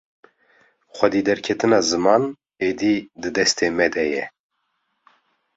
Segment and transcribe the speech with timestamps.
[0.95, 2.23] Xwedî derketina ziman
[2.69, 4.25] êdî di destê me de ye.